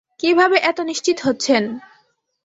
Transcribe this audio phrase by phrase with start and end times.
[0.19, 1.63] কিভাবে এত নিশ্চিত হচ্ছেন?